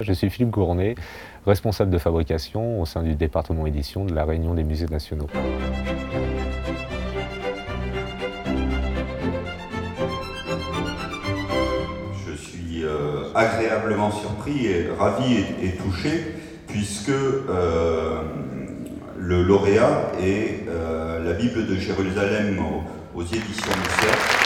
Je 0.00 0.12
suis 0.12 0.28
Philippe 0.28 0.50
Gournet, 0.50 0.96
responsable 1.46 1.90
de 1.90 1.98
fabrication 1.98 2.80
au 2.80 2.86
sein 2.86 3.02
du 3.02 3.14
département 3.14 3.66
édition 3.66 4.04
de 4.04 4.12
la 4.12 4.24
Réunion 4.24 4.54
des 4.54 4.64
musées 4.64 4.86
nationaux. 4.86 5.28
Je 12.26 12.34
suis 12.34 12.84
euh, 12.84 13.32
agréablement 13.34 14.10
surpris 14.10 14.66
et 14.66 14.88
ravi 14.98 15.44
et, 15.62 15.76
touché 15.76 16.34
puisque 16.66 17.10
euh, 17.10 18.22
le 19.16 19.44
lauréat 19.44 20.10
est 20.20 20.66
euh, 20.68 21.22
la 21.22 21.32
Bible 21.34 21.66
de 21.66 21.76
Jérusalem 21.76 22.58
aux, 23.14 23.22
éditions 23.22 23.72
du 23.72 23.90
Cercle. 24.00 24.44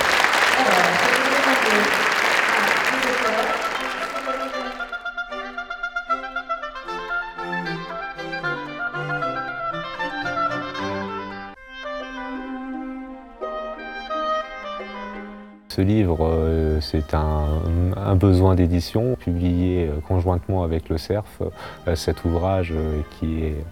Ce 15.71 15.83
livre, 15.83 16.21
euh, 16.23 16.81
c'est 16.81 17.13
un, 17.13 18.15
besoin 18.15 18.55
d'édition, 18.55 19.17
publié 19.17 19.87
euh, 19.87 20.01
conjointement 20.01 20.63
avec 20.63 20.89
le 20.89 20.97
CERF, 20.97 21.43
euh, 21.87 21.95
cet 21.95 22.25
ouvrage 22.25 22.73
qui 23.19 23.43
est 23.45 23.65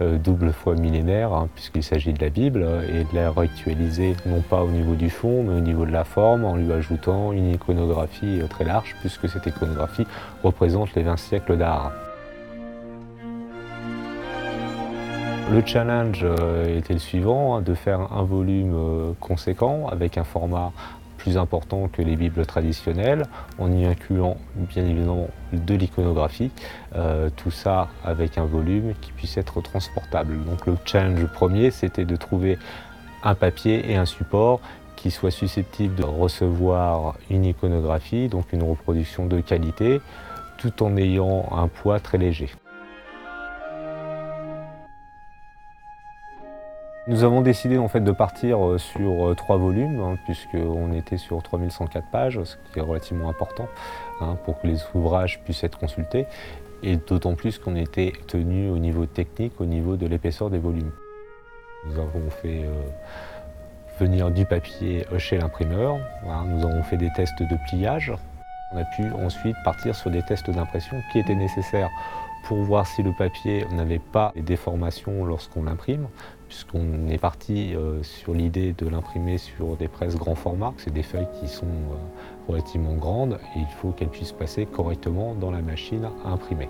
double 0.00 0.52
fois 0.52 0.74
millénaire, 0.74 1.32
hein, 1.34 1.48
puisqu'il 1.54 1.82
s'agit 1.82 2.14
de 2.14 2.20
la 2.20 2.30
Bible, 2.30 2.66
et 2.88 3.04
de 3.04 3.14
la 3.14 3.30
réactualiser 3.30 4.16
non 4.26 4.40
pas 4.40 4.62
au 4.62 4.68
niveau 4.68 4.94
du 4.94 5.10
fond, 5.10 5.44
mais 5.44 5.54
au 5.54 5.60
niveau 5.60 5.84
de 5.84 5.92
la 5.92 6.04
forme, 6.04 6.44
en 6.44 6.56
lui 6.56 6.72
ajoutant 6.72 7.32
une 7.32 7.50
iconographie 7.50 8.40
très 8.48 8.64
large, 8.64 8.96
puisque 9.00 9.28
cette 9.28 9.46
iconographie 9.46 10.06
représente 10.42 10.94
les 10.94 11.02
20 11.02 11.16
siècles 11.18 11.56
d'art. 11.58 11.92
Le 15.52 15.62
challenge 15.64 16.26
était 16.66 16.94
le 16.94 16.98
suivant, 16.98 17.56
hein, 17.56 17.60
de 17.60 17.74
faire 17.74 18.12
un 18.12 18.22
volume 18.22 19.14
conséquent 19.20 19.86
avec 19.88 20.16
un 20.16 20.24
format 20.24 20.72
plus 21.22 21.38
important 21.38 21.86
que 21.86 22.02
les 22.02 22.16
Bibles 22.16 22.44
traditionnelles, 22.44 23.22
en 23.58 23.70
y 23.70 23.84
incluant 23.84 24.36
bien 24.56 24.84
évidemment 24.84 25.28
de 25.52 25.74
l'iconographie, 25.74 26.50
euh, 26.96 27.30
tout 27.36 27.52
ça 27.52 27.90
avec 28.04 28.38
un 28.38 28.44
volume 28.44 28.94
qui 29.00 29.12
puisse 29.12 29.36
être 29.36 29.60
transportable. 29.60 30.44
Donc 30.44 30.66
le 30.66 30.76
challenge 30.84 31.24
premier, 31.26 31.70
c'était 31.70 32.04
de 32.04 32.16
trouver 32.16 32.58
un 33.22 33.36
papier 33.36 33.88
et 33.88 33.94
un 33.94 34.04
support 34.04 34.60
qui 34.96 35.12
soient 35.12 35.30
susceptibles 35.30 35.94
de 35.94 36.04
recevoir 36.04 37.14
une 37.30 37.44
iconographie, 37.44 38.28
donc 38.28 38.52
une 38.52 38.64
reproduction 38.64 39.26
de 39.26 39.40
qualité, 39.40 40.00
tout 40.58 40.82
en 40.82 40.96
ayant 40.96 41.46
un 41.52 41.68
poids 41.68 42.00
très 42.00 42.18
léger. 42.18 42.50
Nous 47.08 47.24
avons 47.24 47.40
décidé 47.40 47.78
en 47.78 47.88
fait 47.88 48.00
de 48.00 48.12
partir 48.12 48.64
euh, 48.64 48.78
sur 48.78 49.26
euh, 49.26 49.34
trois 49.34 49.56
volumes, 49.56 50.00
hein, 50.00 50.16
puisqu'on 50.24 50.92
était 50.92 51.16
sur 51.16 51.42
3104 51.42 52.08
pages, 52.12 52.40
ce 52.44 52.56
qui 52.72 52.78
est 52.78 52.82
relativement 52.82 53.28
important 53.28 53.66
hein, 54.20 54.36
pour 54.44 54.60
que 54.60 54.68
les 54.68 54.78
ouvrages 54.94 55.40
puissent 55.40 55.64
être 55.64 55.78
consultés, 55.78 56.26
et 56.84 56.96
d'autant 56.96 57.34
plus 57.34 57.58
qu'on 57.58 57.74
était 57.74 58.12
tenu 58.28 58.70
au 58.70 58.78
niveau 58.78 59.06
technique, 59.06 59.60
au 59.60 59.64
niveau 59.64 59.96
de 59.96 60.06
l'épaisseur 60.06 60.48
des 60.48 60.58
volumes. 60.58 60.92
Nous 61.86 61.98
avons 61.98 62.30
fait 62.30 62.62
euh, 62.62 62.84
venir 63.98 64.30
du 64.30 64.46
papier 64.46 65.04
chez 65.18 65.38
l'imprimeur, 65.38 65.98
nous 66.46 66.64
avons 66.64 66.84
fait 66.84 66.96
des 66.98 67.10
tests 67.16 67.42
de 67.42 67.56
pliage, 67.68 68.12
on 68.72 68.78
a 68.78 68.84
pu 68.84 69.10
ensuite 69.24 69.56
partir 69.64 69.96
sur 69.96 70.10
des 70.10 70.22
tests 70.22 70.50
d'impression 70.50 71.02
qui 71.10 71.18
étaient 71.18 71.34
nécessaires 71.34 71.90
pour 72.44 72.58
voir 72.58 72.86
si 72.86 73.02
le 73.02 73.12
papier 73.12 73.64
n'avait 73.70 73.98
pas 73.98 74.32
des 74.34 74.42
déformations 74.42 75.24
lorsqu'on 75.24 75.64
l'imprime, 75.64 76.08
puisqu'on 76.48 77.08
est 77.08 77.18
parti 77.18 77.74
euh, 77.74 78.02
sur 78.02 78.34
l'idée 78.34 78.72
de 78.72 78.88
l'imprimer 78.88 79.38
sur 79.38 79.76
des 79.76 79.88
presses 79.88 80.16
grand 80.16 80.34
format. 80.34 80.74
C'est 80.76 80.92
des 80.92 81.02
feuilles 81.02 81.28
qui 81.40 81.48
sont 81.48 81.66
euh, 81.66 82.48
relativement 82.48 82.94
grandes 82.94 83.38
et 83.56 83.60
il 83.60 83.74
faut 83.80 83.92
qu'elles 83.92 84.08
puissent 84.08 84.32
passer 84.32 84.66
correctement 84.66 85.34
dans 85.34 85.50
la 85.50 85.62
machine 85.62 86.08
à 86.24 86.30
imprimer. 86.30 86.68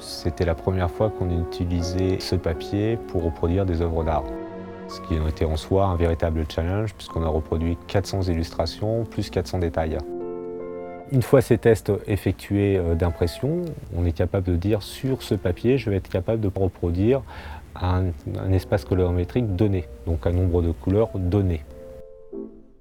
C'était 0.00 0.46
la 0.46 0.54
première 0.54 0.90
fois 0.90 1.10
qu'on 1.10 1.30
utilisait 1.42 2.20
ce 2.20 2.34
papier 2.34 2.96
pour 3.08 3.22
reproduire 3.22 3.66
des 3.66 3.82
œuvres 3.82 4.02
d'art. 4.02 4.24
Ce 4.88 5.00
qui 5.02 5.14
été 5.28 5.44
en 5.44 5.56
soi 5.56 5.84
un 5.84 5.96
véritable 5.96 6.44
challenge 6.48 6.94
puisqu'on 6.94 7.22
a 7.22 7.28
reproduit 7.28 7.76
400 7.86 8.22
illustrations 8.22 9.04
plus 9.04 9.30
400 9.30 9.58
détails. 9.58 9.98
Une 11.12 11.22
fois 11.22 11.42
ces 11.42 11.58
tests 11.58 11.92
effectués 12.06 12.76
euh, 12.76 12.94
d'impression, 12.94 13.64
on 13.96 14.04
est 14.04 14.12
capable 14.12 14.46
de 14.46 14.56
dire 14.56 14.82
sur 14.82 15.22
ce 15.22 15.34
papier, 15.34 15.76
je 15.76 15.90
vais 15.90 15.96
être 15.96 16.08
capable 16.08 16.40
de 16.40 16.50
reproduire 16.54 17.22
un, 17.74 18.06
un 18.38 18.52
espace 18.52 18.84
colorimétrique 18.84 19.54
donné, 19.54 19.86
donc 20.06 20.26
un 20.26 20.32
nombre 20.32 20.62
de 20.62 20.70
couleurs 20.70 21.10
donné. 21.14 21.62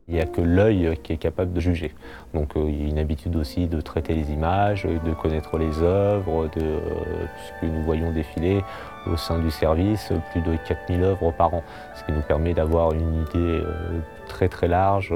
Il 0.10 0.16
n'y 0.16 0.22
a 0.22 0.26
que 0.26 0.42
l'œil 0.42 0.98
qui 1.04 1.14
est 1.14 1.18
capable 1.18 1.54
de 1.54 1.60
juger. 1.60 1.94
Donc 2.34 2.58
euh, 2.58 2.66
il 2.68 2.82
y 2.82 2.86
a 2.86 2.90
une 2.90 2.98
habitude 2.98 3.36
aussi 3.36 3.68
de 3.68 3.80
traiter 3.80 4.16
les 4.16 4.32
images, 4.32 4.86
de 4.86 5.14
connaître 5.14 5.60
les 5.60 5.84
œuvres, 5.84 6.50
de, 6.56 6.62
euh, 6.62 7.26
puisque 7.36 7.72
nous 7.72 7.84
voyons 7.84 8.12
défiler 8.12 8.64
au 9.06 9.16
sein 9.18 9.38
du 9.38 9.52
service 9.52 10.12
plus 10.32 10.42
de 10.42 10.58
4000 10.68 11.04
œuvres 11.04 11.32
par 11.32 11.54
an, 11.54 11.64
ce 11.96 12.04
qui 12.06 12.12
nous 12.12 12.22
permet 12.22 12.56
d'avoir 12.56 12.92
une 12.94 13.22
idée 13.22 13.36
euh, 13.36 14.00
très 14.28 14.50
très 14.50 14.68
large 14.68 15.14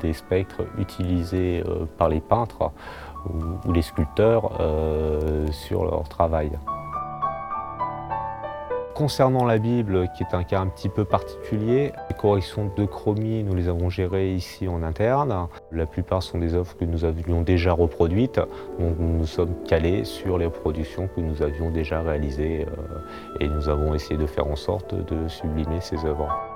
des 0.00 0.12
spectres 0.12 0.62
utilisés 0.78 1.62
par 1.96 2.08
les 2.08 2.20
peintres 2.20 2.70
ou 3.66 3.72
les 3.72 3.82
sculpteurs 3.82 4.52
sur 5.50 5.84
leur 5.84 6.08
travail. 6.08 6.50
Concernant 8.98 9.44
la 9.44 9.58
Bible, 9.58 10.08
qui 10.16 10.24
est 10.24 10.34
un 10.34 10.42
cas 10.42 10.58
un 10.58 10.66
petit 10.66 10.88
peu 10.88 11.04
particulier, 11.04 11.92
les 12.10 12.16
corrections 12.16 12.68
de 12.76 12.84
chromie, 12.84 13.44
nous 13.44 13.54
les 13.54 13.68
avons 13.68 13.88
gérées 13.90 14.34
ici 14.34 14.66
en 14.66 14.82
interne. 14.82 15.46
La 15.70 15.86
plupart 15.86 16.20
sont 16.20 16.38
des 16.38 16.54
œuvres 16.54 16.76
que 16.76 16.84
nous 16.84 17.04
avions 17.04 17.42
déjà 17.42 17.72
reproduites, 17.72 18.40
donc 18.80 18.98
nous 18.98 19.18
nous 19.18 19.26
sommes 19.26 19.54
calés 19.68 20.02
sur 20.02 20.36
les 20.36 20.48
productions 20.48 21.08
que 21.14 21.20
nous 21.20 21.42
avions 21.42 21.70
déjà 21.70 22.02
réalisées 22.02 22.66
euh, 22.66 23.38
et 23.38 23.46
nous 23.46 23.68
avons 23.68 23.94
essayé 23.94 24.16
de 24.16 24.26
faire 24.26 24.48
en 24.48 24.56
sorte 24.56 24.96
de 24.96 25.28
sublimer 25.28 25.80
ces 25.80 26.04
œuvres. 26.04 26.47